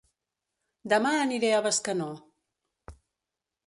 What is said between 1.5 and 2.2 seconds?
a Bescanó